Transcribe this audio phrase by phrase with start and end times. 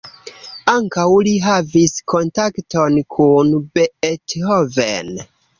[0.71, 5.17] Ankaŭ li havis kontakton kun Beethoven.